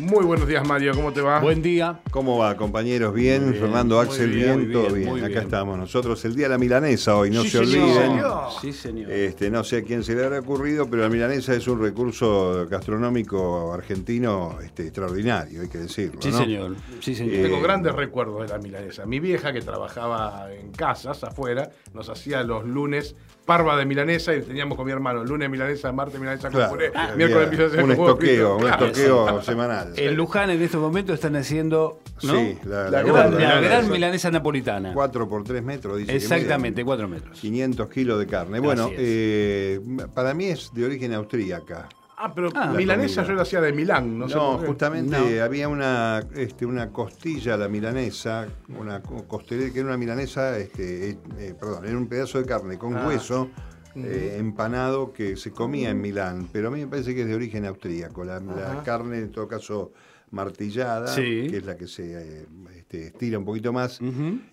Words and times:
Muy 0.00 0.24
buenos 0.24 0.48
días, 0.48 0.66
Mario. 0.66 0.92
¿Cómo 0.94 1.12
te 1.12 1.20
va? 1.20 1.40
Buen 1.40 1.60
día. 1.60 2.00
¿Cómo 2.10 2.38
va, 2.38 2.56
compañeros? 2.56 3.12
¿Bien? 3.12 3.54
Fernando 3.54 3.96
muy 3.96 4.06
Axel, 4.06 4.30
bien, 4.30 4.56
bien, 4.60 4.72
todo 4.72 4.82
bien, 4.84 4.94
bien. 4.94 5.08
muy 5.10 5.20
Acá 5.20 5.28
bien. 5.28 5.42
estamos 5.42 5.76
nosotros. 5.78 6.24
El 6.24 6.34
día 6.34 6.46
de 6.46 6.50
la 6.50 6.58
milanesa 6.58 7.16
hoy, 7.16 7.30
no 7.30 7.42
Sí, 7.42 7.50
se 7.50 7.66
señor. 7.66 7.84
olviden. 7.88 8.02
señor. 8.10 8.44
Sí, 8.62 8.72
señor. 8.72 9.10
Este, 9.12 9.50
no 9.50 9.62
sé 9.62 9.76
a 9.78 9.82
quién 9.82 10.02
se 10.02 10.14
le 10.14 10.24
habrá 10.24 10.38
ocurrido, 10.40 10.88
pero 10.88 11.02
la 11.02 11.10
milanesa 11.10 11.52
es 11.54 11.68
un 11.68 11.82
recurso 11.82 12.66
gastronómico 12.70 13.74
argentino 13.74 14.56
este, 14.64 14.84
extraordinario, 14.84 15.60
hay 15.60 15.68
que 15.68 15.78
decirlo. 15.78 16.22
sí, 16.22 16.30
¿no? 16.30 16.38
señor. 16.38 16.76
Sí, 17.00 17.14
señor. 17.14 17.34
Eh, 17.34 17.42
Tengo 17.42 17.60
grandes 17.60 17.94
recuerdos 17.94 18.40
de 18.42 18.48
la 18.48 18.58
milanesa. 18.58 19.04
Mi 19.04 19.20
vieja, 19.20 19.52
que 19.52 19.60
trabajaba 19.60 20.50
en 20.50 20.72
casas 20.72 21.22
afuera, 21.24 21.70
nos 21.92 22.08
hacía 22.08 22.42
los 22.42 22.64
lunes 22.64 23.16
parva 23.44 23.76
de 23.76 23.84
milanesa 23.84 24.32
y 24.34 24.42
teníamos 24.42 24.76
con 24.76 24.86
mi 24.86 24.92
hermano 24.92 25.24
lunes 25.24 25.50
milanesa, 25.50 25.90
martes 25.92 26.20
milanesa 26.20 26.48
con 26.50 26.58
Claro, 26.58 26.70
puré, 26.72 26.92
había 26.94 27.16
miércoles 27.16 27.50
milanesa 27.50 27.74
un 27.76 27.80
con 27.82 27.90
estoqueo, 27.90 28.56
un 28.56 28.62
Claro. 28.62 28.86
estoqueo 28.86 29.28
En 29.96 30.16
Luján 30.16 30.50
en 30.50 30.60
estos 30.62 30.80
momentos 30.80 31.14
están 31.14 31.36
haciendo 31.36 32.00
¿no? 32.22 32.34
Sí, 32.34 32.58
la, 32.64 32.84
La 32.84 32.90
la 32.90 33.02
gran 33.02 33.14
la, 33.32 33.36
milanesa. 33.38 33.60
gran 33.60 33.90
milanesa 33.90 34.30
napolitana. 34.30 34.92
4 34.94 35.28
por 35.28 35.44
3 35.44 35.62
metros, 35.62 35.98
dice. 35.98 36.14
Exactamente, 36.16 36.80
mide 36.82 36.84
cuatro 36.86 37.08
metros. 37.08 37.38
500 37.40 37.88
kilos 37.90 38.18
de 38.18 38.26
carne. 38.26 38.60
Bueno, 38.60 38.90
eh, 38.92 39.80
para 40.14 40.34
mí 40.34 40.46
es 40.46 40.70
de 40.74 40.84
origen 40.84 41.12
austríaca. 41.14 41.88
Ah, 42.22 42.34
pero 42.34 42.50
Ah, 42.54 42.66
milanesa 42.76 43.22
comida. 43.22 43.28
yo 43.28 43.34
la 43.36 43.42
hacía 43.42 43.60
de 43.62 43.72
Milán, 43.72 44.18
no, 44.18 44.26
No, 44.28 44.60
sé 44.60 44.66
justamente 44.66 45.16
No. 45.38 45.42
había 45.42 45.68
una, 45.68 46.22
este, 46.34 46.66
una 46.66 46.90
costilla 46.90 47.54
a 47.54 47.56
la 47.56 47.66
milanesa, 47.68 48.46
una 48.78 49.00
co- 49.00 49.24
costelera 49.26 49.72
que 49.72 49.78
era 49.78 49.88
una 49.88 49.96
milanesa, 49.96 50.58
este, 50.58 51.12
eh, 51.12 51.18
eh, 51.38 51.54
perdón, 51.58 51.86
era 51.86 51.96
un 51.96 52.06
pedazo 52.08 52.36
de 52.38 52.44
carne 52.44 52.76
con 52.76 52.94
Ah. 52.94 53.06
hueso 53.06 53.48
eh, 53.96 54.36
empanado 54.38 55.12
que 55.12 55.36
se 55.36 55.50
comía 55.50 55.90
en 55.90 56.00
Milán, 56.00 56.48
pero 56.52 56.68
a 56.68 56.70
mí 56.70 56.80
me 56.80 56.86
parece 56.86 57.14
que 57.14 57.22
es 57.22 57.28
de 57.28 57.34
origen 57.34 57.64
austríaco. 57.66 58.24
La, 58.24 58.40
carne, 58.84 59.18
en 59.18 59.30
todo 59.32 59.48
caso, 59.48 59.92
martillada, 60.30 61.08
Sí. 61.08 61.48
que 61.50 61.56
es 61.58 61.64
la 61.66 61.76
que 61.76 61.86
se 61.86 62.12
eh, 62.40 62.46
este, 62.76 63.06
estira 63.08 63.38
un 63.38 63.44
poquito 63.44 63.72
más 63.72 64.00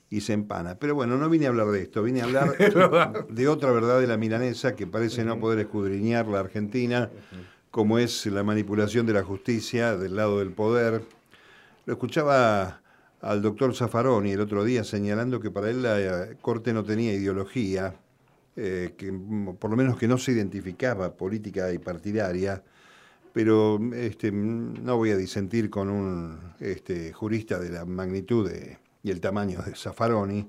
y 0.10 0.22
se 0.22 0.34
empana. 0.34 0.76
Pero 0.80 0.96
bueno, 0.96 1.18
no 1.18 1.30
vine 1.30 1.46
a 1.46 1.50
hablar 1.50 1.68
de 1.68 1.84
esto, 1.84 2.04
vine 2.04 2.22
a 2.22 2.26
hablar 2.26 2.58
de 3.30 3.48
otra 3.48 3.72
verdad 3.72 4.00
de 4.00 4.08
la 4.08 4.18
milanesa 4.18 4.76
que 4.76 4.88
parece 4.88 5.24
no 5.24 5.40
poder 5.40 5.60
escudriñar 5.60 6.28
la 6.28 6.40
Argentina, 6.40 7.10
como 7.72 8.00
es 8.00 8.26
la 8.26 8.44
manipulación 8.44 9.06
de 9.06 9.14
la 9.14 9.24
justicia 9.24 9.96
del 9.98 10.16
lado 10.16 10.40
del 10.40 10.52
poder. 10.52 11.04
Lo 11.86 11.94
escuchaba 11.94 12.82
al 13.22 13.42
doctor 13.42 13.76
Zaffaroni 13.76 14.32
el 14.32 14.42
otro 14.42 14.64
día 14.64 14.84
señalando 14.84 15.40
que 15.40 15.52
para 15.52 15.70
él 15.70 15.82
la 15.84 16.00
eh, 16.00 16.38
Corte 16.42 16.74
no 16.74 16.84
tenía 16.84 17.14
ideología, 17.14 17.96
eh, 18.58 18.96
que 18.98 19.12
mm, 19.12 19.56
por 19.58 19.70
lo 19.72 19.78
menos 19.78 19.98
que 19.98 20.08
no 20.08 20.18
se 20.18 20.32
identificaba 20.34 21.16
política 21.16 21.72
y 21.72 21.78
partidaria, 21.78 22.62
pero 23.32 23.80
este, 23.94 24.32
mm, 24.32 24.84
no 24.84 24.98
voy 24.98 25.12
a 25.12 25.18
disentir 25.18 25.70
con 25.70 25.90
un 25.90 26.40
este, 26.60 27.14
jurista 27.14 27.60
de 27.60 27.70
la 27.70 27.86
magnitud 27.86 28.50
de- 28.50 28.80
y 29.04 29.12
el 29.12 29.22
tamaño 29.22 29.62
de 29.62 29.76
Zaffaroni, 29.76 30.48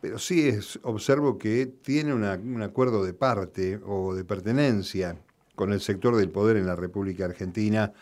pero 0.00 0.18
sí 0.18 0.48
es, 0.48 0.78
observo 0.82 1.38
que 1.38 1.66
tiene 1.80 2.12
una- 2.12 2.34
un 2.34 2.60
acuerdo 2.62 3.04
de 3.04 3.14
parte 3.14 3.80
o 3.86 4.14
de 4.14 4.24
pertenencia 4.24 5.16
con 5.54 5.72
el 5.72 5.80
sector 5.80 6.16
del 6.16 6.28
poder 6.30 6.56
en 6.56 6.66
la 6.66 6.76
República 6.76 7.24
Argentina, 7.24 7.92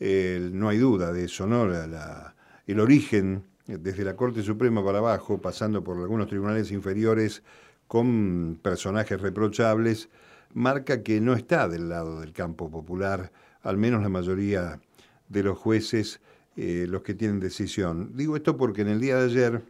eh, 0.00 0.50
no 0.52 0.68
hay 0.68 0.78
duda 0.78 1.12
de 1.12 1.24
eso, 1.24 1.46
¿no? 1.46 1.66
La- 1.66 1.86
la- 1.86 2.34
el 2.66 2.80
origen, 2.80 3.44
eh, 3.68 3.78
desde 3.80 4.04
la 4.04 4.14
Corte 4.16 4.42
Suprema 4.42 4.84
para 4.84 4.98
abajo, 4.98 5.38
pasando 5.38 5.82
por 5.84 5.96
algunos 5.96 6.26
tribunales 6.28 6.70
inferiores 6.72 7.42
con 7.90 8.56
personajes 8.62 9.20
reprochables, 9.20 10.10
marca 10.54 11.02
que 11.02 11.20
no 11.20 11.34
está 11.34 11.66
del 11.66 11.88
lado 11.88 12.20
del 12.20 12.32
campo 12.32 12.70
popular, 12.70 13.32
al 13.62 13.78
menos 13.78 14.00
la 14.00 14.08
mayoría 14.08 14.80
de 15.28 15.42
los 15.42 15.58
jueces, 15.58 16.20
eh, 16.54 16.86
los 16.88 17.02
que 17.02 17.14
tienen 17.14 17.40
decisión. 17.40 18.12
Digo 18.14 18.36
esto 18.36 18.56
porque 18.56 18.82
en 18.82 18.90
el 18.90 19.00
día 19.00 19.16
de 19.16 19.24
ayer 19.24 19.62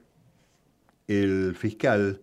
el 1.09 1.57
fiscal 1.57 2.21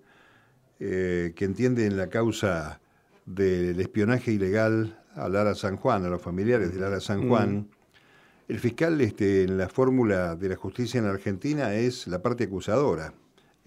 eh, 0.80 1.34
que 1.36 1.46
entiende 1.46 1.88
en 1.88 1.98
la 1.98 2.10
causa 2.10 2.80
del 3.26 3.80
espionaje 3.80 4.32
ilegal 4.32 5.04
a 5.16 5.28
Lara 5.30 5.56
San 5.56 5.78
Juan, 5.78 6.06
a 6.06 6.10
los 6.10 6.22
familiares 6.22 6.76
de 6.76 6.80
Lara 6.80 7.00
San 7.00 7.28
Juan, 7.28 7.70
el 8.48 8.60
fiscal 8.60 9.02
este, 9.02 9.46
en 9.46 9.58
la 9.58 9.68
fórmula 9.68 10.36
de 10.36 10.50
la 10.50 10.58
justicia 10.58 11.00
en 11.00 11.08
Argentina 11.08 11.74
es 11.74 12.06
la 12.06 12.22
parte 12.22 12.44
acusadora, 12.44 13.16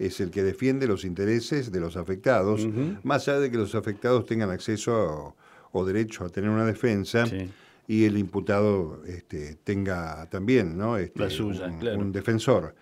es 0.05 0.19
el 0.19 0.31
que 0.31 0.43
defiende 0.43 0.87
los 0.87 1.05
intereses 1.05 1.71
de 1.71 1.79
los 1.79 1.95
afectados, 1.97 2.67
más 3.03 3.27
allá 3.27 3.39
de 3.39 3.51
que 3.51 3.57
los 3.57 3.75
afectados 3.75 4.25
tengan 4.25 4.49
acceso 4.49 4.93
o, 4.93 5.35
o 5.71 5.85
derecho 5.85 6.25
a 6.25 6.29
tener 6.29 6.49
una 6.49 6.65
defensa. 6.65 7.25
Sí. 7.25 7.49
Y 7.87 8.05
el 8.05 8.17
imputado 8.17 9.01
este, 9.05 9.55
tenga 9.63 10.25
también 10.29 10.77
¿no? 10.77 10.97
Este, 10.97 11.19
La 11.19 11.29
suya, 11.29 11.65
un- 11.67 11.79
claro. 11.79 11.99
un 11.99 12.11
defensor. 12.11 12.75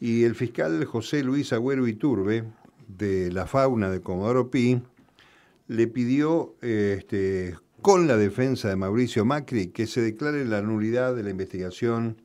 Y 0.00 0.24
el 0.24 0.34
fiscal 0.34 0.84
José 0.84 1.22
Luis 1.22 1.52
Agüero 1.52 1.86
Iturbe, 1.86 2.44
de 2.88 3.30
la 3.32 3.46
fauna 3.46 3.90
de 3.90 4.00
Comodoro 4.00 4.50
Pi, 4.50 4.80
le 5.68 5.86
pidió, 5.88 6.54
este, 6.62 7.56
con 7.82 8.06
la 8.06 8.16
defensa 8.16 8.68
de 8.68 8.76
Mauricio 8.76 9.24
Macri, 9.24 9.68
que 9.68 9.86
se 9.86 10.00
declare 10.00 10.44
la 10.44 10.62
nulidad 10.62 11.14
de 11.16 11.22
la 11.22 11.30
investigación 11.30 12.16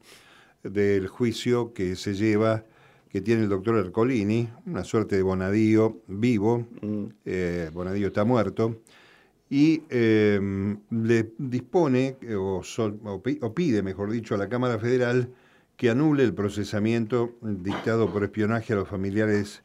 del 0.63 1.07
juicio 1.07 1.73
que 1.73 1.95
se 1.95 2.13
lleva, 2.13 2.63
que 3.11 3.21
tiene 3.21 3.43
el 3.43 3.49
doctor 3.49 3.77
Ercolini, 3.77 4.49
una 4.65 4.83
suerte 4.83 5.17
de 5.17 5.21
Bonadío 5.21 6.01
vivo, 6.07 6.65
eh, 7.25 7.69
Bonadío 7.73 8.07
está 8.07 8.23
muerto, 8.23 8.81
y 9.49 9.83
eh, 9.89 10.39
le 10.91 11.33
dispone, 11.37 12.17
eh, 12.21 12.35
sol- 12.63 12.99
o 13.03 13.53
pide, 13.53 13.83
mejor 13.83 14.11
dicho, 14.11 14.33
a 14.35 14.37
la 14.37 14.47
Cámara 14.47 14.79
Federal 14.79 15.29
que 15.75 15.89
anule 15.89 16.23
el 16.23 16.33
procesamiento 16.33 17.35
dictado 17.41 18.11
por 18.13 18.23
espionaje 18.23 18.71
a 18.73 18.77
los 18.77 18.87
familiares 18.87 19.63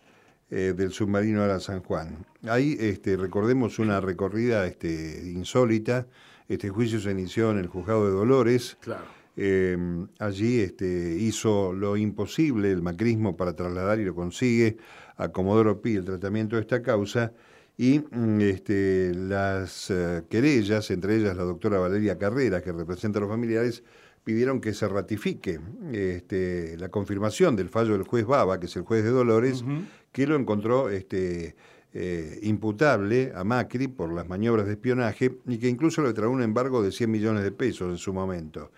eh, 0.50 0.72
del 0.76 0.90
submarino 0.90 1.42
Ara 1.42 1.60
San 1.60 1.82
Juan. 1.82 2.26
Ahí 2.48 2.76
este, 2.80 3.16
recordemos 3.16 3.78
una 3.78 4.00
recorrida 4.00 4.66
este, 4.66 5.22
insólita. 5.24 6.06
Este 6.48 6.68
juicio 6.70 7.00
se 7.00 7.10
inició 7.10 7.50
en 7.50 7.58
el 7.58 7.66
juzgado 7.66 8.06
de 8.06 8.12
Dolores. 8.12 8.76
Claro. 8.80 9.04
Eh, 9.36 9.76
allí 10.18 10.60
este, 10.60 11.16
hizo 11.20 11.72
lo 11.72 11.96
imposible 11.96 12.72
el 12.72 12.80
macrismo 12.80 13.36
para 13.36 13.54
trasladar 13.54 14.00
y 14.00 14.04
lo 14.04 14.14
consigue 14.14 14.78
a 15.16 15.28
Comodoro 15.28 15.82
Pi 15.82 15.96
el 15.96 16.04
tratamiento 16.06 16.56
de 16.56 16.62
esta 16.62 16.82
causa 16.82 17.32
y 17.76 17.98
mm, 17.98 18.40
este, 18.40 19.12
las 19.14 19.90
eh, 19.90 20.22
querellas, 20.30 20.90
entre 20.90 21.16
ellas 21.16 21.36
la 21.36 21.42
doctora 21.42 21.78
Valeria 21.78 22.16
Carrera, 22.18 22.62
que 22.62 22.72
representa 22.72 23.18
a 23.18 23.22
los 23.22 23.30
familiares, 23.30 23.82
pidieron 24.24 24.60
que 24.60 24.72
se 24.74 24.88
ratifique 24.88 25.60
este, 25.92 26.76
la 26.78 26.88
confirmación 26.88 27.54
del 27.54 27.68
fallo 27.68 27.92
del 27.92 28.02
juez 28.02 28.24
Baba, 28.26 28.58
que 28.58 28.66
es 28.66 28.74
el 28.76 28.82
juez 28.82 29.04
de 29.04 29.10
Dolores, 29.10 29.62
que 30.10 30.26
lo 30.26 30.34
encontró 30.34 30.88
este, 30.88 31.54
eh, 31.92 32.40
imputable 32.42 33.32
a 33.34 33.44
Macri 33.44 33.86
por 33.88 34.12
las 34.12 34.28
maniobras 34.28 34.66
de 34.66 34.72
espionaje 34.72 35.38
y 35.46 35.58
que 35.58 35.68
incluso 35.68 36.02
le 36.02 36.12
trajo 36.12 36.32
un 36.32 36.42
embargo 36.42 36.82
de 36.82 36.90
100 36.90 37.10
millones 37.10 37.44
de 37.44 37.52
pesos 37.52 37.88
en 37.90 37.98
su 37.98 38.12
momento. 38.12 38.72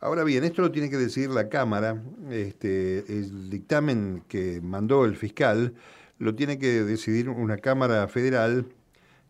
Ahora 0.00 0.24
bien, 0.24 0.44
esto 0.44 0.62
lo 0.62 0.72
tiene 0.72 0.88
que 0.88 0.96
decidir 0.96 1.28
la 1.28 1.50
Cámara, 1.50 2.02
este, 2.30 3.00
el 3.06 3.50
dictamen 3.50 4.22
que 4.28 4.60
mandó 4.62 5.04
el 5.04 5.14
fiscal 5.14 5.74
lo 6.18 6.34
tiene 6.34 6.58
que 6.58 6.84
decidir 6.84 7.28
una 7.28 7.58
Cámara 7.58 8.06
Federal 8.08 8.66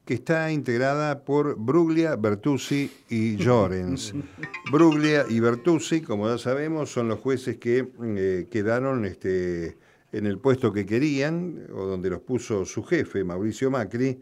que 0.05 0.15
está 0.15 0.51
integrada 0.53 1.25
por 1.25 1.57
Bruglia, 1.57 2.17
Bertuzzi 2.17 2.91
y 3.09 3.37
Llorens. 3.37 4.13
Bruglia 4.73 5.25
y 5.29 5.41
Bertuzzi, 5.41 6.03
como 6.03 6.29
ya 6.29 6.39
sabemos, 6.39 6.91
son 6.91 7.09
los 7.09 7.21
jueces 7.21 7.59
que 7.59 7.89
eh, 8.03 8.49
quedaron 8.51 9.05
este, 9.05 9.77
en 10.13 10.27
el 10.27 10.39
puesto 10.39 10.73
que 10.73 10.87
querían, 10.87 11.67
o 11.73 11.87
donde 11.87 12.11
los 12.11 12.21
puso 12.21 12.65
su 12.65 12.83
jefe, 12.85 13.23
Mauricio 13.25 13.71
Macri, 13.71 14.21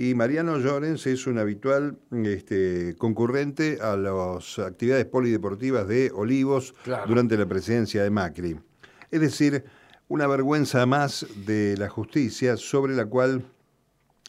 y 0.00 0.14
Mariano 0.14 0.58
Llorens 0.58 1.08
es 1.08 1.26
un 1.26 1.38
habitual 1.38 1.98
este, 2.12 2.94
concurrente 2.98 3.78
a 3.82 3.96
las 3.96 4.60
actividades 4.60 5.06
polideportivas 5.06 5.88
de 5.88 6.12
Olivos 6.14 6.72
Claro. 6.84 7.08
durante 7.08 7.36
la 7.36 7.46
presidencia 7.46 8.04
de 8.04 8.10
Macri. 8.10 8.56
Es 9.10 9.20
decir, 9.20 9.64
una 10.06 10.28
vergüenza 10.28 10.86
más 10.86 11.26
de 11.44 11.76
la 11.78 11.88
justicia 11.88 12.56
sobre 12.56 12.94
la 12.94 13.06
cual 13.06 13.42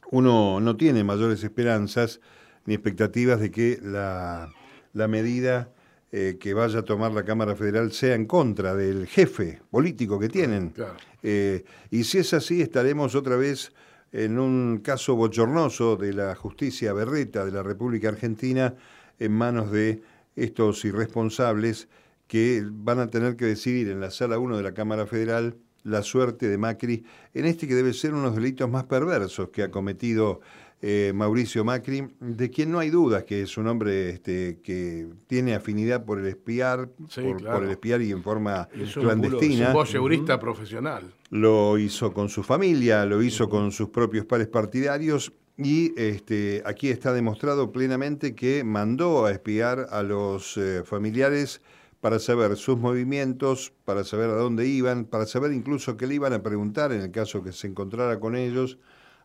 uno 0.10 0.60
no 0.60 0.76
tiene 0.76 1.04
mayores 1.04 1.44
esperanzas 1.44 2.20
ni 2.66 2.74
expectativas 2.74 3.40
de 3.40 3.52
que 3.52 3.80
la, 3.84 4.52
la 4.94 5.08
medida 5.08 5.72
eh, 6.12 6.38
que 6.40 6.56
vaya 6.56 6.80
a 6.80 6.84
tomar 6.84 7.12
la 7.12 7.24
Cámara 7.26 7.56
Federal 7.56 7.92
sea 7.92 8.16
en 8.16 8.26
contra 8.26 8.74
del 8.74 9.06
jefe 9.06 9.62
político 9.70 10.18
que 10.20 10.30
tienen. 10.30 10.70
Claro. 10.72 10.96
Eh, 11.22 11.64
y 11.92 12.06
si 12.06 12.18
es 12.18 12.34
así, 12.34 12.60
estaremos 12.64 13.14
otra 13.14 13.36
vez 13.36 13.72
en 14.12 14.40
un 14.40 14.80
caso 14.80 15.16
bochornoso 15.16 15.96
de 15.96 16.14
la 16.14 16.36
justicia 16.36 16.94
berreta 16.94 17.46
de 17.46 17.52
la 17.52 17.64
República 17.64 18.10
Argentina 18.10 18.76
en 19.20 19.32
manos 19.32 19.72
de 19.72 20.02
estos 20.36 20.84
irresponsables 20.86 21.88
que 22.28 22.64
van 22.72 23.00
a 23.00 23.08
tener 23.08 23.36
que 23.36 23.46
decidir 23.46 23.90
en 23.90 24.00
la 24.00 24.12
sala 24.12 24.40
1 24.40 24.58
de 24.58 24.64
la 24.64 24.74
Cámara 24.74 25.06
Federal 25.06 25.58
la 25.84 26.04
suerte 26.04 26.48
de 26.48 26.58
Macri 26.58 27.06
en 27.34 27.46
este 27.46 27.68
que 27.68 27.76
debe 27.76 27.94
ser 27.94 28.12
uno 28.12 28.24
de 28.24 28.28
los 28.28 28.36
delitos 28.36 28.70
más 28.70 28.86
perversos 28.86 29.50
que 29.50 29.64
ha 29.64 29.72
cometido 29.72 30.42
eh, 30.82 31.12
Mauricio 31.14 31.64
Macri, 31.66 32.08
de 32.20 32.50
quien 32.50 32.72
no 32.72 32.80
hay 32.80 32.90
dudas 32.90 33.24
que 33.26 33.42
es 33.42 33.58
un 33.58 33.68
hombre 33.68 34.10
este, 34.12 34.60
que 34.64 35.08
tiene 35.28 35.54
afinidad 35.54 36.06
por 36.06 36.20
el 36.20 36.26
espiar, 36.28 36.90
Sí, 37.10 37.22
por, 37.22 37.38
claro. 37.38 37.56
por 37.58 37.66
el 37.66 37.72
espiar 37.72 38.02
y 38.02 38.12
en 38.12 38.24
forma 38.24 38.70
Es 38.74 38.96
un 38.96 39.04
clandestina. 39.04 39.74
voyeurista 39.74 40.40
profesional. 40.40 41.14
Lo 41.32 41.78
hizo 41.78 42.14
con 42.14 42.30
su 42.30 42.44
familia, 42.44 43.06
lo 43.06 43.22
hizo 43.22 43.50
con 43.50 43.72
sus 43.72 43.90
propios 43.90 44.26
pares 44.26 44.48
partidarios 44.48 45.34
y 45.58 45.92
este, 46.00 46.62
aquí 46.66 46.90
está 46.90 47.12
demostrado 47.12 47.72
plenamente 47.74 48.34
que 48.34 48.64
mandó 48.64 49.26
a 49.26 49.32
espiar 49.32 49.88
a 49.92 50.02
los 50.04 50.56
eh, 50.58 50.84
familiares 50.86 51.62
para 52.00 52.18
saber 52.20 52.56
sus 52.56 52.78
movimientos, 52.78 53.74
para 53.84 54.06
saber 54.06 54.30
a 54.30 54.36
dónde 54.36 54.66
iban, 54.66 55.04
para 55.04 55.26
saber 55.26 55.52
incluso 55.52 55.98
qué 55.98 56.08
le 56.08 56.16
iban 56.16 56.32
a 56.32 56.42
preguntar 56.42 56.94
en 56.94 57.02
el 57.02 57.12
caso 57.12 57.44
que 57.44 57.52
se 57.52 57.68
encontrara 57.68 58.22
con 58.22 58.38
ellos, 58.38 58.78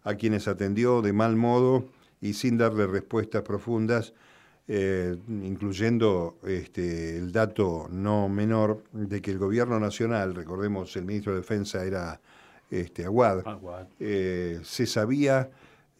a 0.04 0.14
quienes 0.14 0.46
atendió 0.48 1.02
de 1.02 1.12
mal 1.12 1.34
modo 1.34 1.86
y 2.20 2.34
sin 2.34 2.56
darle 2.56 2.86
respuestas 2.86 3.42
profundas, 3.42 4.14
eh, 4.68 5.16
incluyendo 5.28 6.38
este, 6.46 7.18
el 7.18 7.32
dato 7.32 7.88
no 7.90 8.28
menor 8.28 8.84
de 8.92 9.20
que 9.20 9.30
el 9.30 9.38
gobierno 9.38 9.80
nacional, 9.80 10.34
recordemos 10.34 10.94
el 10.96 11.04
ministro 11.04 11.32
de 11.32 11.40
Defensa 11.40 11.84
era 11.84 12.20
este, 12.70 13.04
Aguad, 13.04 13.46
Aguad. 13.46 13.86
eh, 14.00 14.60
se 14.62 14.86
sabía 14.86 15.50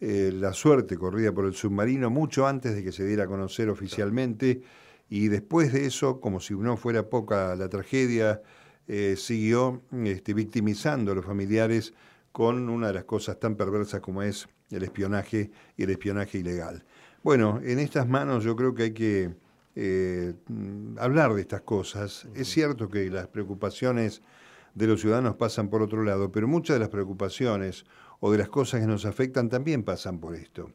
eh, 0.00 0.32
la 0.34 0.52
suerte 0.52 0.96
corrida 0.96 1.32
por 1.32 1.46
el 1.46 1.54
submarino 1.54 2.08
mucho 2.10 2.46
antes 2.46 2.74
de 2.74 2.82
que 2.82 2.92
se 2.92 3.04
diera 3.04 3.24
a 3.24 3.26
conocer 3.26 3.68
oficialmente 3.68 4.62
y 5.10 5.28
después 5.28 5.72
de 5.72 5.86
eso, 5.86 6.20
como 6.20 6.40
si 6.40 6.54
no 6.54 6.76
fuera 6.76 7.08
poca 7.08 7.54
la 7.56 7.68
tragedia, 7.68 8.42
siguió 9.16 9.80
este, 10.04 10.34
victimizando 10.34 11.12
a 11.12 11.14
los 11.14 11.24
familiares 11.24 11.94
con 12.34 12.68
una 12.68 12.88
de 12.88 12.94
las 12.94 13.04
cosas 13.04 13.38
tan 13.38 13.54
perversas 13.54 14.00
como 14.00 14.20
es 14.20 14.48
el 14.72 14.82
espionaje 14.82 15.52
y 15.76 15.84
el 15.84 15.90
espionaje 15.90 16.38
ilegal. 16.38 16.84
Bueno, 17.22 17.60
en 17.62 17.78
estas 17.78 18.08
manos 18.08 18.42
yo 18.42 18.56
creo 18.56 18.74
que 18.74 18.82
hay 18.82 18.90
que 18.90 19.36
eh, 19.76 20.34
hablar 20.98 21.32
de 21.34 21.42
estas 21.42 21.60
cosas. 21.60 22.26
Es 22.34 22.48
cierto 22.48 22.88
que 22.88 23.08
las 23.08 23.28
preocupaciones 23.28 24.20
de 24.74 24.88
los 24.88 25.00
ciudadanos 25.00 25.36
pasan 25.36 25.68
por 25.68 25.80
otro 25.80 26.02
lado, 26.02 26.32
pero 26.32 26.48
muchas 26.48 26.74
de 26.74 26.80
las 26.80 26.88
preocupaciones 26.88 27.84
o 28.18 28.32
de 28.32 28.38
las 28.38 28.48
cosas 28.48 28.80
que 28.80 28.88
nos 28.88 29.04
afectan 29.04 29.48
también 29.48 29.84
pasan 29.84 30.18
por 30.18 30.34
esto. 30.34 30.72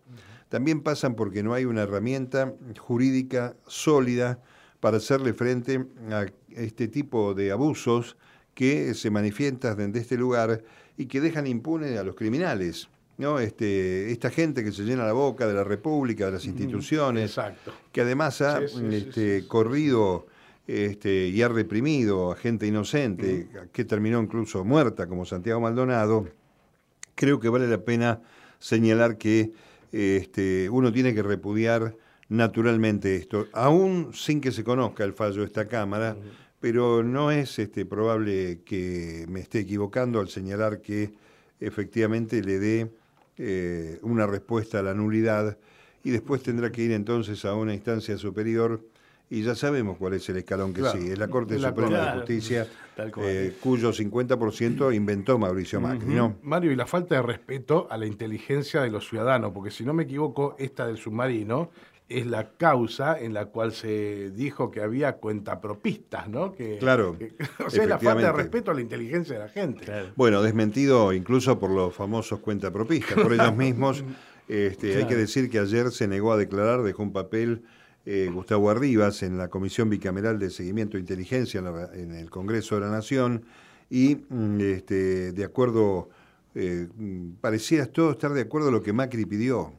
También 0.47 0.79
pasan 0.79 1.13
porque 1.15 1.43
no 1.43 1.53
hay 1.53 1.65
una 1.65 1.81
herramienta 1.81 2.53
jurídica 2.77 3.57
sólida 3.67 4.41
para 4.79 4.95
hacerle 4.95 5.33
frente 5.33 5.85
a 6.09 6.25
este 6.51 6.87
tipo 6.87 7.33
de 7.33 7.51
abusos 7.51 8.15
que 8.53 8.93
se 8.93 9.09
manifiestan 9.09 9.75
desde 9.75 9.99
este 9.99 10.15
lugar 10.15 10.63
y 10.99 11.05
que 11.05 11.21
dejan 11.21 11.47
impune 11.47 11.97
a 11.97 12.03
los 12.03 12.13
criminales. 12.13 12.89
¿no? 13.17 13.39
Este, 13.39 14.11
esta 14.11 14.29
gente 14.29 14.63
que 14.65 14.73
se 14.73 14.83
llena 14.83 15.05
la 15.05 15.13
boca 15.13 15.47
de 15.47 15.53
la 15.53 15.63
República, 15.63 16.25
de 16.25 16.33
las 16.33 16.45
instituciones, 16.45 17.31
Exacto. 17.31 17.73
que 17.91 18.01
además 18.01 18.41
ha 18.41 18.59
Sí, 18.59 18.67
sí, 18.67 18.79
sí, 18.89 18.95
este, 18.95 19.41
sí, 19.41 19.47
corrido 19.47 20.27
este, 20.67 21.27
y 21.27 21.41
ha 21.41 21.47
reprimido 21.47 22.33
a 22.33 22.35
gente 22.35 22.67
inocente, 22.67 23.47
que 23.71 23.85
terminó 23.85 24.21
incluso 24.21 24.65
muerta, 24.65 25.07
como 25.07 25.25
Santiago 25.25 25.61
Maldonado, 25.61 26.27
creo 27.15 27.39
que 27.39 27.47
vale 27.47 27.67
la 27.67 27.79
pena 27.79 28.21
señalar 28.59 29.17
que 29.17 29.53
este, 29.93 30.69
uno 30.69 30.91
tiene 30.91 31.15
que 31.15 31.23
repudiar 31.23 31.95
naturalmente 32.27 33.15
esto, 33.15 33.47
aún 33.53 34.11
sin 34.13 34.41
que 34.41 34.51
se 34.51 34.65
conozca 34.65 35.05
el 35.05 35.13
fallo 35.13 35.39
de 35.39 35.47
esta 35.47 35.65
Cámara, 35.65 36.17
pero 36.59 37.03
no 37.03 37.31
es 37.31 37.59
este, 37.59 37.85
probable 37.85 38.61
que 38.65 39.25
me 39.29 39.39
esté 39.39 39.59
equivocando 39.59 40.19
al 40.19 40.29
señalar 40.29 40.81
que 40.81 41.13
efectivamente 41.59 42.41
le 42.41 42.59
dé 42.59 42.91
eh, 43.37 43.99
una 44.01 44.27
respuesta 44.27 44.79
a 44.79 44.83
la 44.83 44.93
nulidad 44.93 45.57
y 46.03 46.11
después 46.11 46.43
tendrá 46.43 46.71
que 46.71 46.81
ir 46.83 46.91
entonces 46.91 47.43
a 47.45 47.53
una 47.55 47.73
instancia 47.73 48.17
superior 48.17 48.81
y 49.31 49.43
ya 49.43 49.53
sabemos 49.53 49.97
cuál 49.97 50.13
es 50.15 50.27
el 50.29 50.37
escalón 50.37 50.73
que 50.73 50.81
Claro. 50.81 50.97
sigue, 50.99 51.13
es 51.13 51.19
la 51.19 51.27
Corte 51.27 51.59
La 51.59 51.69
Suprema 51.69 51.99
de 51.99 52.11
Justicia, 52.19 52.67
Tal 52.95 53.11
eh, 53.17 53.55
cuyo 53.61 53.91
50% 53.93 54.93
inventó 54.95 55.37
Mauricio 55.37 55.79
Macri, 55.79 56.15
¿no? 56.15 56.37
Mario, 56.41 56.71
y 56.71 56.75
la 56.75 56.87
falta 56.87 57.15
de 57.15 57.21
respeto 57.21 57.87
a 57.91 57.97
la 57.97 58.07
inteligencia 58.07 58.81
de 58.81 58.89
los 58.89 59.07
ciudadanos, 59.07 59.51
porque 59.53 59.69
si 59.71 59.85
no 59.85 59.93
me 59.93 60.03
equivoco, 60.03 60.55
esta 60.57 60.87
del 60.87 60.97
submarino 60.97 61.69
es 62.09 62.25
la 62.25 62.49
causa 62.57 63.19
en 63.19 63.33
la 63.33 63.45
cual 63.45 63.71
se 63.71 64.31
dijo 64.31 64.71
que 64.71 64.81
había 64.81 65.17
cuentapropistas, 65.17 66.27
¿no? 66.27 66.53
Que, 66.53 66.77
Claro, 66.79 67.17
que- 67.17 67.33
o 67.65 67.69
sea, 67.69 67.85
la 67.85 67.99
falta 67.99 68.27
de 68.27 68.31
respeto 68.33 68.71
a 68.71 68.73
la 68.73 68.81
inteligencia 68.81 69.35
de 69.35 69.39
la 69.39 69.49
gente. 69.49 69.85
Bueno, 70.15 70.41
desmentido 70.41 71.13
incluso 71.13 71.59
por 71.59 71.69
los 71.69 71.93
famosos 71.95 72.39
cuentapropistas, 72.39 73.13
por 73.19 73.33
ellos 73.33 73.55
mismos. 73.55 74.03
Este, 74.49 74.95
Hay 74.97 75.05
que 75.05 75.15
decir 75.15 75.47
que 75.51 75.59
ayer 75.59 75.91
se 75.91 76.07
negó 76.07 76.33
a 76.33 76.37
declarar, 76.37 76.81
dejó 76.81 77.03
un 77.03 77.13
papel 77.13 77.61
eh, 78.07 78.31
Gustavo 78.33 78.71
Arribas 78.71 79.21
en 79.21 79.37
la 79.37 79.47
Comisión 79.49 79.91
Bicameral 79.91 80.39
de 80.39 80.49
Seguimiento 80.49 80.97
de 80.97 81.01
Inteligencia 81.01 81.59
en, 81.59 81.65
la- 81.65 81.91
en 81.93 82.15
el 82.15 82.31
Congreso 82.31 82.73
de 82.73 82.81
la 82.81 82.89
Nación 82.89 83.45
y 83.91 84.15
mm, 84.27 84.59
este, 84.61 85.33
de 85.33 85.43
acuerdo, 85.43 86.09
eh, 86.55 86.87
mm, 86.97 87.33
pareciera 87.41 87.85
todo 87.85 88.09
estar 88.09 88.33
de 88.33 88.41
acuerdo 88.41 88.69
a 88.69 88.71
lo 88.71 88.81
que 88.81 88.91
Macri 88.91 89.25
pidió. 89.25 89.73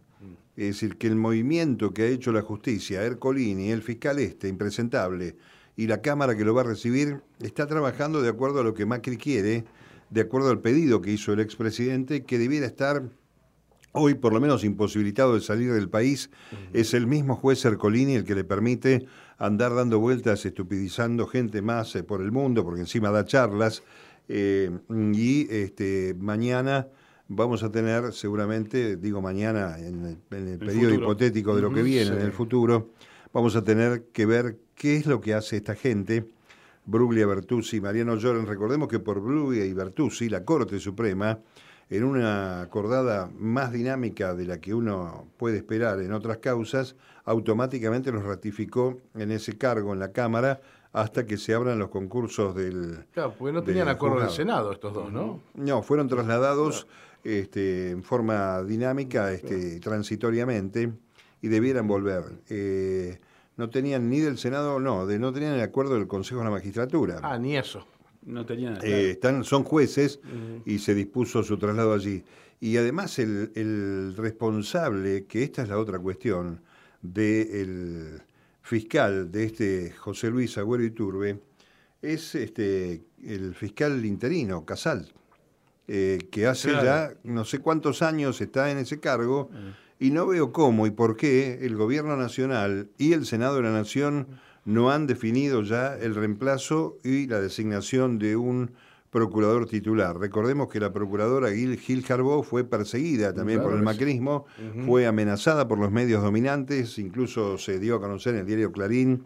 Es 0.56 0.66
decir, 0.66 0.96
que 0.96 1.06
el 1.06 1.16
movimiento 1.16 1.92
que 1.92 2.02
ha 2.02 2.06
hecho 2.06 2.32
la 2.32 2.42
justicia, 2.42 3.02
Ercolini, 3.02 3.70
el 3.70 3.82
fiscal 3.82 4.18
este, 4.18 4.48
impresentable, 4.48 5.36
y 5.76 5.86
la 5.86 6.02
Cámara 6.02 6.36
que 6.36 6.44
lo 6.44 6.54
va 6.54 6.62
a 6.62 6.64
recibir, 6.64 7.22
está 7.40 7.66
trabajando 7.66 8.20
de 8.20 8.28
acuerdo 8.28 8.60
a 8.60 8.64
lo 8.64 8.74
que 8.74 8.84
Macri 8.84 9.16
quiere, 9.16 9.64
de 10.10 10.20
acuerdo 10.20 10.50
al 10.50 10.60
pedido 10.60 11.00
que 11.00 11.12
hizo 11.12 11.32
el 11.32 11.40
expresidente, 11.40 12.24
que 12.24 12.38
debiera 12.38 12.66
estar 12.66 13.02
hoy 13.92 14.14
por 14.14 14.32
lo 14.32 14.40
menos 14.40 14.64
imposibilitado 14.64 15.34
de 15.34 15.40
salir 15.40 15.72
del 15.72 15.88
país. 15.88 16.30
Es 16.72 16.94
el 16.94 17.06
mismo 17.06 17.36
juez 17.36 17.64
Ercolini 17.64 18.14
el 18.14 18.24
que 18.24 18.34
le 18.34 18.44
permite 18.44 19.06
andar 19.38 19.74
dando 19.74 19.98
vueltas, 19.98 20.44
estupidizando 20.44 21.26
gente 21.26 21.62
más 21.62 21.96
eh, 21.96 22.02
por 22.02 22.20
el 22.20 22.30
mundo, 22.30 22.64
porque 22.64 22.80
encima 22.80 23.10
da 23.10 23.24
charlas. 23.24 23.82
eh, 24.28 24.70
y 24.88 25.48
este, 25.50 26.14
mañana 26.18 26.88
vamos 27.30 27.62
a 27.62 27.70
tener, 27.70 28.12
seguramente, 28.12 28.96
digo 28.96 29.22
mañana, 29.22 29.78
en 29.78 30.04
el, 30.04 30.36
en 30.36 30.48
el 30.48 30.58
periodo 30.58 30.90
futuro. 30.90 30.94
hipotético 30.94 31.56
de 31.56 31.62
lo 31.62 31.72
que 31.72 31.82
viene, 31.82 32.10
en 32.10 32.20
el 32.20 32.32
futuro, 32.32 32.88
vamos 33.32 33.54
a 33.54 33.62
tener 33.62 34.06
que 34.12 34.26
ver 34.26 34.58
qué 34.74 34.96
es 34.96 35.06
lo 35.06 35.20
que 35.20 35.32
hace 35.34 35.56
esta 35.56 35.76
gente. 35.76 36.26
Bruglia, 36.84 37.26
Bertuzzi, 37.26 37.80
Mariano 37.80 38.16
Lloren. 38.16 38.46
Recordemos 38.46 38.88
que 38.88 38.98
por 38.98 39.20
Bruglia 39.20 39.64
y 39.64 39.72
Bertuzzi, 39.72 40.28
la 40.28 40.44
Corte 40.44 40.80
Suprema, 40.80 41.38
en 41.88 42.02
una 42.02 42.62
acordada 42.62 43.30
más 43.38 43.72
dinámica 43.72 44.34
de 44.34 44.46
la 44.46 44.58
que 44.58 44.74
uno 44.74 45.28
puede 45.36 45.58
esperar 45.58 46.00
en 46.00 46.12
otras 46.12 46.38
causas, 46.38 46.96
automáticamente 47.24 48.10
los 48.10 48.24
ratificó 48.24 48.98
en 49.14 49.30
ese 49.30 49.56
cargo 49.56 49.92
en 49.92 50.00
la 50.00 50.10
Cámara 50.10 50.60
hasta 50.92 51.24
que 51.24 51.36
se 51.36 51.54
abran 51.54 51.78
los 51.78 51.90
concursos 51.90 52.56
del... 52.56 53.06
Claro, 53.12 53.34
porque 53.38 53.52
no 53.52 53.62
tenían 53.62 53.86
acuerdo 53.86 54.18
del. 54.18 54.30
Senado 54.30 54.72
estos 54.72 54.92
dos, 54.92 55.12
¿no? 55.12 55.40
No, 55.54 55.82
fueron 55.82 56.08
trasladados 56.08 56.88
este, 57.24 57.90
en 57.90 58.02
forma 58.02 58.62
dinámica, 58.62 59.32
este, 59.32 59.80
transitoriamente, 59.80 60.92
y 61.42 61.48
debieran 61.48 61.86
volver. 61.86 62.24
Eh, 62.48 63.18
no 63.56 63.70
tenían 63.70 64.08
ni 64.08 64.20
del 64.20 64.38
Senado, 64.38 64.80
no, 64.80 65.06
de, 65.06 65.18
no 65.18 65.32
tenían 65.32 65.54
el 65.54 65.60
acuerdo 65.60 65.94
del 65.94 66.06
Consejo 66.06 66.40
de 66.40 66.44
la 66.44 66.50
Magistratura. 66.50 67.20
Ah, 67.22 67.38
ni 67.38 67.56
eso. 67.56 67.86
No 68.22 68.44
tenían. 68.44 68.78
Eh, 68.82 69.10
están, 69.12 69.44
son 69.44 69.64
jueces 69.64 70.20
y 70.66 70.78
se 70.78 70.94
dispuso 70.94 71.42
su 71.42 71.56
traslado 71.58 71.94
allí. 71.94 72.22
Y 72.60 72.76
además 72.76 73.18
el, 73.18 73.50
el 73.54 74.14
responsable, 74.16 75.24
que 75.24 75.42
esta 75.42 75.62
es 75.62 75.70
la 75.70 75.78
otra 75.78 75.98
cuestión, 75.98 76.60
del 77.02 78.22
fiscal 78.62 79.30
de 79.32 79.44
este 79.44 79.90
José 79.92 80.30
Luis 80.30 80.58
Agüero 80.58 80.84
Iturbe, 80.84 81.40
es 82.02 82.34
este 82.34 83.02
el 83.24 83.54
fiscal 83.54 84.04
interino, 84.04 84.64
Casal, 84.64 85.12
eh, 85.92 86.28
que 86.30 86.46
hace 86.46 86.68
Claro. 86.70 86.84
ya 86.84 87.14
no 87.24 87.44
sé 87.44 87.58
cuántos 87.58 88.00
años 88.00 88.40
está 88.40 88.70
en 88.70 88.78
ese 88.78 89.00
cargo 89.00 89.50
y 89.98 90.12
no 90.12 90.24
veo 90.24 90.52
cómo 90.52 90.86
y 90.86 90.92
por 90.92 91.16
qué 91.16 91.58
el 91.62 91.74
gobierno 91.74 92.16
nacional 92.16 92.90
y 92.96 93.12
el 93.12 93.26
Senado 93.26 93.56
de 93.56 93.62
la 93.62 93.72
Nación 93.72 94.28
no 94.64 94.92
han 94.92 95.08
definido 95.08 95.62
ya 95.62 95.96
el 95.96 96.14
reemplazo 96.14 96.96
y 97.02 97.26
la 97.26 97.40
designación 97.40 98.20
de 98.20 98.36
un 98.36 98.70
procurador 99.10 99.66
titular. 99.66 100.16
Recordemos 100.16 100.68
que 100.68 100.78
la 100.78 100.92
procuradora 100.92 101.50
Gil, 101.50 101.76
Gil 101.76 102.04
Jarbó 102.04 102.44
fue 102.44 102.62
perseguida 102.62 103.34
también 103.34 103.58
Claro 103.58 103.70
por 103.70 103.78
el 103.78 103.84
macrismo, 103.84 104.46
fue 104.86 105.08
amenazada 105.08 105.66
por 105.66 105.80
los 105.80 105.90
medios 105.90 106.22
dominantes, 106.22 107.00
incluso 107.00 107.58
se 107.58 107.80
dio 107.80 107.96
a 107.96 108.00
conocer 108.00 108.34
en 108.34 108.42
el 108.42 108.46
diario 108.46 108.70
Clarín 108.70 109.24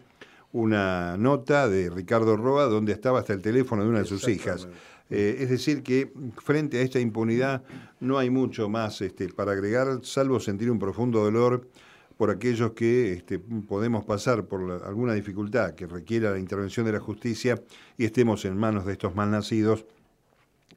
una 0.51 1.15
nota 1.17 1.67
de 1.67 1.91
Ricardo 1.91 2.37
Roa 2.37 2.63
donde 2.63 2.91
estaba 2.93 3.19
hasta 3.19 3.33
el 3.33 3.41
teléfono 3.43 3.83
de 3.83 3.89
una 3.89 3.99
de 3.99 4.05
sus 4.05 4.27
hijas. 4.27 4.67
Eh, 5.09 5.37
es 5.39 5.49
decir, 5.49 5.83
que 5.83 6.11
frente 6.43 6.79
a 6.79 6.81
esta 6.81 6.99
impunidad 6.99 7.63
no 7.99 8.17
hay 8.17 8.29
mucho 8.29 8.69
más 8.69 9.01
este, 9.01 9.29
para 9.29 9.51
agregar, 9.51 9.99
salvo 10.03 10.39
sentir 10.39 10.71
un 10.71 10.79
profundo 10.79 11.23
dolor 11.23 11.69
por 12.17 12.29
aquellos 12.29 12.71
que 12.71 13.13
este, 13.13 13.39
podemos 13.39 14.05
pasar 14.05 14.45
por 14.45 14.83
alguna 14.83 15.13
dificultad 15.13 15.75
que 15.75 15.85
requiera 15.85 16.31
la 16.31 16.39
intervención 16.39 16.85
de 16.85 16.93
la 16.93 16.99
justicia 16.99 17.61
y 17.97 18.05
estemos 18.05 18.45
en 18.45 18.57
manos 18.57 18.85
de 18.85 18.93
estos 18.93 19.15
malnacidos 19.15 19.85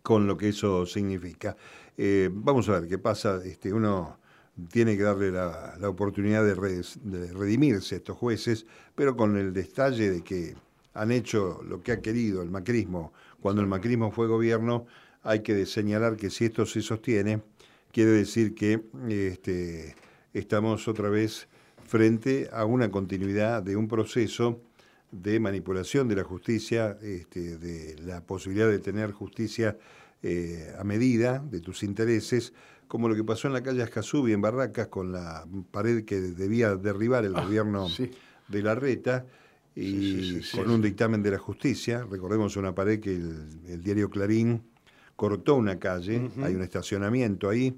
con 0.02 0.26
lo 0.26 0.36
que 0.36 0.48
eso 0.48 0.84
significa. 0.86 1.56
Eh, 1.96 2.30
vamos 2.32 2.68
a 2.68 2.80
ver 2.80 2.88
qué 2.88 2.98
pasa. 2.98 3.40
Este, 3.44 3.72
uno 3.72 4.18
tiene 4.70 4.96
que 4.96 5.02
darle 5.02 5.30
la, 5.30 5.76
la 5.78 5.88
oportunidad 5.88 6.44
de, 6.44 6.54
de, 6.54 7.32
redimirse 7.32 7.94
a 7.94 7.98
estos 7.98 8.16
jueces, 8.16 8.66
pero 8.94 9.16
con 9.16 9.36
el 9.36 9.52
detalle 9.52 10.10
de 10.10 10.22
que 10.22 10.54
han 10.94 11.12
hecho 11.12 11.60
lo 11.62 11.80
que 11.80 11.92
ha 11.92 12.00
querido 12.00 12.42
el 12.42 12.50
macrismo. 12.50 13.12
Cuando 13.40 13.62
el 13.62 13.68
macrismo 13.68 14.10
fue 14.10 14.26
gobierno, 14.26 14.86
hay 15.22 15.40
que 15.40 15.64
señalar 15.66 16.16
que 16.16 16.30
si 16.30 16.46
esto 16.46 16.66
se 16.66 16.82
sostiene, 16.82 17.42
quiere 17.92 18.10
decir 18.10 18.54
que 18.54 18.82
este, 19.08 19.94
estamos 20.32 20.88
otra 20.88 21.08
vez 21.08 21.48
frente 21.84 22.48
a 22.52 22.64
una 22.64 22.90
continuidad 22.90 23.62
de 23.62 23.76
un 23.76 23.88
proceso 23.88 24.60
de 25.10 25.40
manipulación 25.40 26.08
de 26.08 26.16
la 26.16 26.24
justicia, 26.24 26.98
este, 27.02 27.56
de 27.56 27.96
la 28.02 28.20
posibilidad 28.20 28.68
de 28.68 28.78
tener 28.78 29.12
justicia 29.12 29.78
eh, 30.22 30.74
a 30.78 30.84
medida 30.84 31.38
de 31.38 31.60
tus 31.60 31.82
intereses, 31.82 32.52
como 32.88 33.08
lo 33.08 33.14
que 33.14 33.24
pasó 33.24 33.48
en 33.48 33.54
la 33.54 33.62
calle 33.62 33.82
Ascasubi, 33.82 34.32
en 34.32 34.40
Barracas, 34.40 34.88
con 34.88 35.12
la 35.12 35.46
pared 35.70 36.04
que 36.04 36.20
debía 36.20 36.74
derribar 36.74 37.24
el 37.24 37.36
ah, 37.36 37.44
gobierno 37.44 37.88
de 38.48 38.62
la 38.62 38.74
Reta, 38.74 39.26
y 39.80 40.40
con 40.54 40.70
un 40.70 40.82
dictamen 40.82 41.22
de 41.22 41.30
la 41.30 41.38
justicia. 41.38 42.04
Recordemos 42.10 42.56
una 42.56 42.74
pared 42.74 43.00
que 43.00 43.14
el, 43.14 43.82
diario 43.82 44.10
Clarín 44.10 44.62
cortó 45.14 45.54
una 45.54 45.78
calle, 45.78 46.28
hay 46.42 46.54
un 46.54 46.62
estacionamiento 46.62 47.48
ahí, 47.48 47.76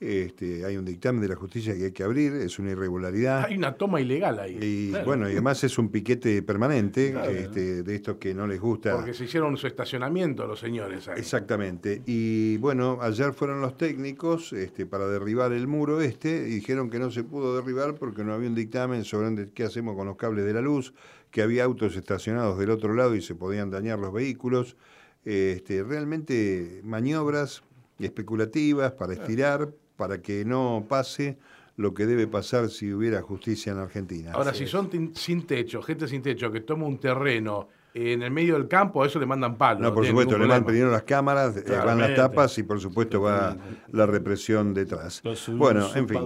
este, 0.00 0.64
hay 0.64 0.78
un 0.78 0.84
dictamen 0.86 1.20
de 1.20 1.28
la 1.28 1.36
justicia 1.36 1.76
que 1.76 1.84
hay 1.84 1.92
que 1.92 2.02
abrir, 2.02 2.32
es 2.32 2.58
una 2.58 2.70
irregularidad. 2.70 3.44
Hay 3.44 3.58
una 3.58 3.74
toma 3.74 4.00
ilegal 4.00 4.38
ahí. 4.38 4.58
Y 4.58 5.04
bueno, 5.04 5.28
y 5.28 5.32
además 5.32 5.62
es 5.62 5.76
un 5.76 5.90
piquete 5.90 6.42
permanente 6.42 7.14
este, 7.30 7.82
de 7.82 7.94
estos 7.94 8.16
que 8.16 8.32
no 8.32 8.46
les 8.46 8.58
gusta. 8.58 8.96
Porque 8.96 9.12
se 9.12 9.24
hicieron 9.24 9.58
su 9.58 9.66
estacionamiento 9.66 10.46
los 10.46 10.58
señores 10.58 11.06
ahí. 11.08 11.18
Exactamente. 11.18 12.00
Y 12.06 12.56
bueno, 12.56 12.98
ayer 13.02 13.34
fueron 13.34 13.60
los 13.60 13.76
técnicos 13.76 14.54
este, 14.54 14.86
para 14.86 15.06
derribar 15.06 15.52
el 15.52 15.66
muro 15.66 16.00
este 16.00 16.48
y 16.48 16.54
dijeron 16.54 16.88
que 16.88 16.98
no 16.98 17.10
se 17.10 17.22
pudo 17.22 17.54
derribar 17.54 17.94
porque 17.96 18.24
no 18.24 18.32
había 18.32 18.48
un 18.48 18.54
dictamen 18.54 19.04
sobre 19.04 19.50
qué 19.50 19.64
hacemos 19.64 19.96
con 19.96 20.06
los 20.06 20.16
cables 20.16 20.46
de 20.46 20.54
la 20.54 20.62
luz, 20.62 20.94
que 21.30 21.42
había 21.42 21.64
autos 21.64 21.96
estacionados 21.96 22.58
del 22.58 22.70
otro 22.70 22.94
lado 22.94 23.14
y 23.14 23.22
se 23.22 23.34
podían 23.34 23.70
dañar 23.70 23.98
los 23.98 24.12
vehículos. 24.12 24.76
Este, 25.24 25.82
realmente 25.82 26.80
maniobras 26.82 27.62
especulativas 27.98 28.92
para 28.92 29.12
estirar, 29.12 29.70
para 29.96 30.22
que 30.22 30.44
no 30.44 30.86
pase 30.88 31.38
lo 31.76 31.94
que 31.94 32.06
debe 32.06 32.26
pasar 32.26 32.68
si 32.68 32.92
hubiera 32.92 33.22
justicia 33.22 33.72
en 33.72 33.78
Argentina. 33.78 34.32
Ahora, 34.32 34.52
si 34.52 34.66
son 34.66 34.90
sin 35.14 35.46
techo, 35.46 35.82
gente 35.82 36.08
sin 36.08 36.22
techo 36.22 36.50
que 36.50 36.60
toma 36.60 36.86
un 36.86 36.98
terreno 36.98 37.68
en 37.94 38.22
el 38.22 38.30
medio 38.30 38.54
del 38.54 38.68
campo, 38.68 39.02
a 39.02 39.06
eso 39.06 39.18
le 39.18 39.26
mandan 39.26 39.56
palos. 39.56 39.82
No, 39.82 39.92
por 39.92 40.06
supuesto, 40.06 40.38
le 40.38 40.46
mandan 40.46 40.64
primero 40.64 40.90
las 40.90 41.02
cámaras, 41.02 41.56
eh, 41.56 41.64
van 41.68 41.98
las 41.98 42.14
tapas 42.14 42.56
y 42.58 42.62
por 42.62 42.80
supuesto 42.80 43.20
va 43.22 43.56
la 43.92 44.06
represión 44.06 44.74
detrás. 44.74 45.22
bueno, 45.48 45.88
en 45.94 46.08
fin, 46.08 46.20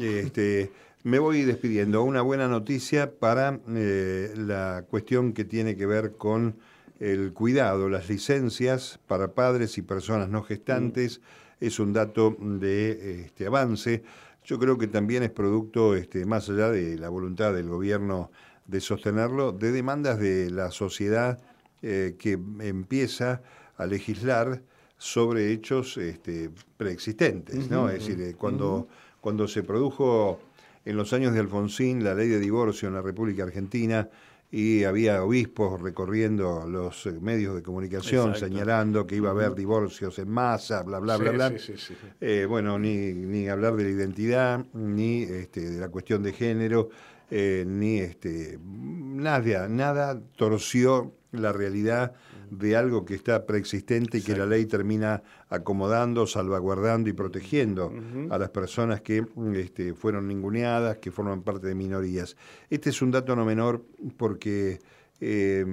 este, 0.00 0.72
me 1.02 1.18
voy 1.18 1.42
despidiendo. 1.42 2.02
Una 2.02 2.22
buena 2.22 2.48
noticia 2.48 3.12
para 3.18 3.60
eh, 3.68 4.32
la 4.36 4.84
cuestión 4.88 5.32
que 5.32 5.44
tiene 5.44 5.76
que 5.76 5.86
ver 5.86 6.12
con 6.16 6.56
el 7.00 7.32
cuidado, 7.32 7.88
las 7.88 8.08
licencias 8.08 9.00
para 9.06 9.34
padres 9.34 9.76
y 9.78 9.82
personas 9.82 10.28
no 10.28 10.42
gestantes. 10.42 11.20
Mm 11.20 11.42
es 11.62 11.78
un 11.78 11.92
dato 11.92 12.36
de 12.40 13.22
este, 13.22 13.46
avance. 13.46 14.02
Yo 14.44 14.58
creo 14.58 14.76
que 14.76 14.88
también 14.88 15.22
es 15.22 15.30
producto, 15.30 15.94
este, 15.94 16.26
más 16.26 16.48
allá 16.48 16.70
de 16.70 16.98
la 16.98 17.08
voluntad 17.08 17.54
del 17.54 17.68
gobierno 17.68 18.32
de 18.66 18.80
sostenerlo, 18.80 19.52
de 19.52 19.70
demandas 19.70 20.18
de 20.18 20.50
la 20.50 20.72
sociedad 20.72 21.38
eh, 21.80 22.16
que 22.18 22.32
empieza 22.32 23.42
a 23.76 23.86
legislar 23.86 24.62
sobre 24.98 25.52
hechos 25.52 25.96
este, 25.98 26.50
preexistentes. 26.76 27.70
¿no? 27.70 27.88
es 27.88 28.00
decir, 28.00 28.20
eh, 28.20 28.34
cuando, 28.36 28.88
cuando 29.20 29.46
se 29.46 29.62
produjo 29.62 30.40
en 30.84 30.96
los 30.96 31.12
años 31.12 31.32
de 31.32 31.40
Alfonsín 31.40 32.04
la 32.04 32.14
ley 32.14 32.28
de 32.28 32.40
divorcio 32.40 32.88
en 32.88 32.94
la 32.94 33.02
República 33.02 33.44
Argentina, 33.44 34.08
y 34.52 34.84
había 34.84 35.24
obispos 35.24 35.80
recorriendo 35.80 36.66
los 36.68 37.06
eh, 37.06 37.12
medios 37.22 37.54
de 37.54 37.62
comunicación 37.62 38.34
señalando 38.34 39.06
que 39.06 39.16
iba 39.16 39.30
a 39.30 39.32
haber 39.32 39.54
divorcios 39.54 40.18
en 40.18 40.28
masa, 40.28 40.82
bla, 40.82 40.98
bla, 40.98 41.16
bla, 41.16 41.30
bla. 41.30 41.52
Eh, 42.20 42.44
bueno, 42.46 42.78
ni, 42.78 43.14
ni 43.14 43.48
hablar 43.48 43.76
de 43.76 43.84
la 43.84 43.88
identidad, 43.88 44.66
ni 44.74 45.22
este, 45.22 45.70
de 45.70 45.80
la 45.80 45.88
cuestión 45.88 46.22
de 46.22 46.34
género, 46.34 46.90
eh, 47.30 47.64
ni 47.66 48.00
este, 48.00 48.58
nada, 48.62 49.68
nada 49.68 50.20
torció 50.36 51.14
la 51.30 51.50
realidad 51.50 52.12
de 52.58 52.76
algo 52.76 53.04
que 53.06 53.14
está 53.14 53.46
preexistente 53.46 54.18
y 54.18 54.22
que 54.22 54.36
la 54.36 54.44
ley 54.44 54.66
termina 54.66 55.22
acomodando, 55.48 56.26
salvaguardando 56.26 57.08
y 57.08 57.14
protegiendo 57.14 57.92
a 58.28 58.36
las 58.36 58.50
personas 58.50 59.00
que 59.00 59.24
este, 59.54 59.94
fueron 59.94 60.28
ninguneadas, 60.28 60.98
que 60.98 61.10
forman 61.10 61.42
parte 61.42 61.66
de 61.66 61.74
minorías. 61.74 62.36
Este 62.68 62.90
es 62.90 63.00
un 63.00 63.10
dato 63.10 63.34
no 63.34 63.46
menor 63.46 63.82
porque 64.18 64.80
eh, 65.20 65.64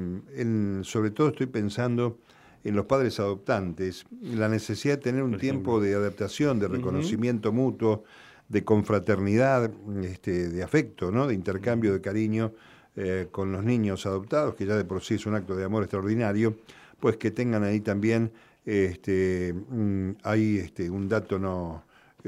sobre 0.84 1.12
todo 1.12 1.30
estoy 1.30 1.48
pensando 1.48 2.20
en 2.64 2.76
los 2.76 2.86
padres 2.86 3.20
adoptantes, 3.20 4.06
la 4.22 4.48
necesidad 4.48 4.96
de 4.96 5.02
tener 5.02 5.24
un 5.24 5.38
tiempo 5.38 5.82
de 5.82 5.96
adaptación, 5.96 6.60
de 6.60 6.70
reconocimiento 6.70 7.52
mutuo, 7.52 8.04
de 8.48 8.64
confraternidad, 8.64 9.72
este, 10.04 10.50
de 10.50 10.64
afecto, 10.64 11.12
¿no? 11.12 11.28
de 11.28 11.36
intercambio 11.36 11.94
de 11.94 12.02
cariño 12.02 12.54
eh, 12.96 13.28
con 13.32 13.52
los 13.52 13.64
niños 13.64 14.06
adoptados, 14.06 14.56
que 14.56 14.66
ya 14.66 14.76
de 14.76 14.86
por 14.86 15.04
sí 15.04 15.16
es 15.16 15.26
un 15.26 15.36
acto 15.36 15.56
de 15.56 15.64
amor 15.64 15.84
extraordinario, 15.84 16.58
pues 17.00 17.18
que 17.18 17.32
tengan 17.32 17.64
ahí 17.64 17.80
también 17.80 18.32
este, 18.66 19.54
mm, 19.54 20.12
este, 20.26 20.90
un 20.90 21.08
dato 21.08 21.40
no 21.40 21.84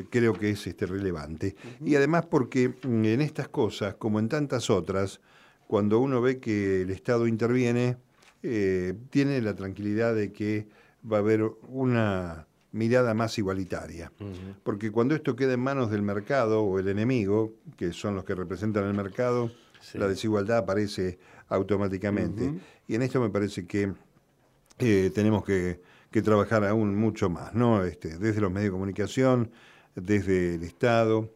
creo 0.10 0.34
que 0.34 0.52
es 0.52 0.68
este, 0.68 0.86
relevante. 0.86 1.56
Y 1.84 1.96
además 1.96 2.26
porque 2.26 2.70
mm, 2.70 3.06
en 3.06 3.22
estas 3.22 3.50
cosas, 3.50 3.96
como 3.96 4.20
en 4.20 4.30
tantas 4.30 4.70
otras, 4.70 5.20
cuando 5.68 6.00
uno 6.00 6.22
ve 6.22 6.40
que 6.40 6.82
el 6.82 6.90
Estado 6.90 7.28
interviene, 7.28 7.98
eh, 8.44 8.94
tiene 9.10 9.42
la 9.42 9.56
tranquilidad 9.56 10.16
de 10.16 10.32
que 10.32 10.68
va 11.10 11.18
a 11.18 11.20
haber 11.20 11.44
una 11.68 12.48
mirada 12.72 13.14
más 13.14 13.38
igualitaria. 13.38 14.12
Porque 14.64 14.92
cuando 14.92 15.14
esto 15.16 15.36
queda 15.36 15.54
en 15.54 15.60
manos 15.60 15.92
del 15.92 16.02
mercado 16.02 16.64
o 16.64 16.80
el 16.80 16.88
enemigo, 16.88 17.54
que 17.78 17.94
son 17.94 18.16
los 18.16 18.24
que 18.24 18.34
representan 18.34 18.86
el 18.86 18.94
mercado, 18.94 19.52
la 19.94 20.08
desigualdad 20.08 20.60
aparece 20.60 21.20
automáticamente. 21.50 22.54
Y 22.88 22.96
en 22.96 23.02
esto 23.02 23.20
me 23.20 23.30
parece 23.30 23.66
que 23.66 23.94
eh, 24.80 25.12
tenemos 25.14 25.44
que, 25.44 25.80
trabajar 26.24 26.66
aún 26.66 26.96
mucho 26.96 27.30
más, 27.30 27.54
¿no? 27.54 27.84
Este, 27.86 28.18
desde 28.18 28.42
los 28.42 28.52
medios 28.52 28.70
de 28.70 28.72
comunicación, 28.72 29.52
desde 29.96 30.56
el 30.56 30.64
Estado, 30.64 31.30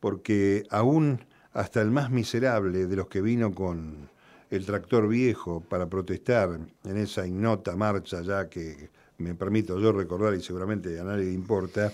porque 0.00 0.64
aún 0.70 1.24
hasta 1.52 1.82
el 1.82 1.90
más 1.90 2.10
miserable 2.10 2.86
de 2.86 2.96
los 2.96 3.08
que 3.08 3.20
vino 3.20 3.54
con 3.54 4.08
el 4.50 4.64
tractor 4.64 5.08
viejo 5.08 5.60
para 5.60 5.86
protestar 5.86 6.58
en 6.84 6.96
esa 6.96 7.26
ignota 7.26 7.76
marcha 7.76 8.22
ya 8.22 8.48
que 8.48 8.90
me 9.18 9.34
permito 9.34 9.78
yo 9.78 9.92
recordar 9.92 10.34
y 10.34 10.42
seguramente 10.42 10.98
a 10.98 11.04
nadie 11.04 11.24
le 11.24 11.32
importa, 11.32 11.92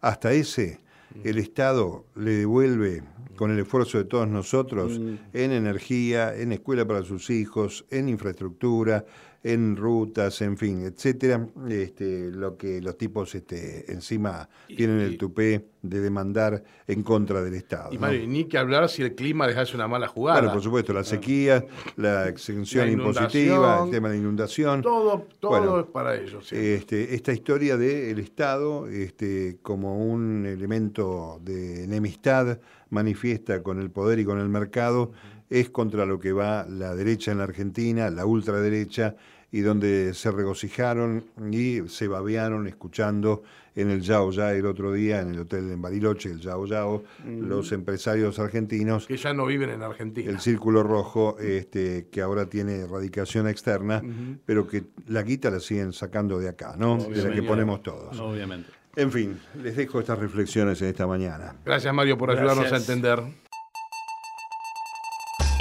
hasta 0.00 0.32
ese 0.32 0.80
el 1.24 1.38
Estado 1.38 2.04
le 2.14 2.32
devuelve 2.32 3.02
con 3.36 3.50
el 3.50 3.58
esfuerzo 3.58 3.98
de 3.98 4.04
todos 4.04 4.28
nosotros 4.28 4.98
mm. 4.98 5.14
en 5.32 5.52
energía, 5.52 6.34
en 6.36 6.52
escuela 6.52 6.86
para 6.86 7.02
sus 7.02 7.30
hijos, 7.30 7.84
en 7.90 8.08
infraestructura, 8.08 9.04
en 9.44 9.76
rutas, 9.76 10.40
en 10.42 10.56
fin, 10.56 10.84
etcétera, 10.84 11.46
este, 11.68 12.30
lo 12.30 12.56
que 12.56 12.80
los 12.80 12.96
tipos 12.96 13.34
este, 13.34 13.90
encima 13.92 14.48
tienen 14.68 15.00
el 15.00 15.18
tupé 15.18 15.66
de 15.82 16.00
demandar 16.00 16.62
en 16.86 17.02
contra 17.02 17.42
del 17.42 17.54
Estado. 17.54 17.90
Y 17.92 18.26
ni 18.26 18.44
que 18.44 18.56
hablar 18.56 18.88
si 18.88 19.02
el 19.02 19.14
clima 19.16 19.46
hace 19.46 19.74
una 19.74 19.88
mala 19.88 20.06
jugada. 20.06 20.38
Claro, 20.38 20.54
por 20.54 20.62
supuesto, 20.62 20.92
la 20.92 21.02
sequía, 21.02 21.64
la 21.96 22.28
exención 22.28 22.88
impositiva, 22.88 23.82
el 23.84 23.90
tema 23.90 24.08
de 24.08 24.14
la 24.14 24.20
inundación. 24.20 24.80
Todo, 24.80 25.26
todo 25.40 25.80
es 25.80 25.86
para 25.86 26.16
ellos. 26.16 26.52
Este, 26.52 27.14
esta 27.14 27.32
historia 27.32 27.76
del 27.76 28.20
Estado 28.20 28.86
este, 28.86 29.58
como 29.62 30.04
un 30.06 30.46
elemento 30.46 31.40
de 31.42 31.84
enemistad 31.84 32.60
manifiesta 32.90 33.62
con 33.62 33.80
el 33.80 33.90
poder 33.90 34.20
y 34.20 34.24
con 34.24 34.38
el 34.38 34.48
mercado 34.48 35.12
es 35.52 35.68
contra 35.68 36.06
lo 36.06 36.18
que 36.18 36.32
va 36.32 36.66
la 36.66 36.94
derecha 36.94 37.30
en 37.30 37.38
la 37.38 37.44
Argentina, 37.44 38.08
la 38.10 38.24
ultraderecha, 38.24 39.16
y 39.50 39.60
donde 39.60 40.14
se 40.14 40.30
regocijaron 40.30 41.26
y 41.50 41.86
se 41.88 42.08
babearon 42.08 42.66
escuchando 42.66 43.42
en 43.74 43.90
el 43.90 44.00
Yao 44.00 44.30
Ya 44.30 44.54
el 44.54 44.64
otro 44.64 44.94
día, 44.94 45.20
en 45.20 45.34
el 45.34 45.40
hotel 45.40 45.70
en 45.70 45.82
Bariloche, 45.82 46.30
el 46.30 46.40
Yao 46.40 46.64
Yao, 46.64 47.04
los 47.26 47.70
empresarios 47.72 48.38
argentinos. 48.38 49.06
Que 49.06 49.18
ya 49.18 49.34
no 49.34 49.44
viven 49.44 49.68
en 49.68 49.82
Argentina. 49.82 50.30
El 50.30 50.40
Círculo 50.40 50.82
Rojo, 50.82 51.38
este, 51.38 52.08
que 52.10 52.22
ahora 52.22 52.46
tiene 52.46 52.86
radicación 52.86 53.46
externa, 53.46 54.02
pero 54.46 54.66
que 54.66 54.84
la 55.08 55.22
guita 55.22 55.50
la 55.50 55.60
siguen 55.60 55.92
sacando 55.92 56.38
de 56.38 56.48
acá, 56.48 56.74
¿no? 56.78 56.96
de 56.96 57.22
la 57.22 57.34
que 57.34 57.42
ponemos 57.42 57.82
todos. 57.82 58.18
Obviamente. 58.18 58.70
En 58.96 59.12
fin, 59.12 59.38
les 59.62 59.76
dejo 59.76 60.00
estas 60.00 60.18
reflexiones 60.18 60.80
en 60.80 60.88
esta 60.88 61.06
mañana. 61.06 61.56
Gracias, 61.64 61.92
Mario, 61.92 62.16
por 62.16 62.30
ayudarnos 62.30 62.72
a 62.72 62.76
entender. 62.76 63.22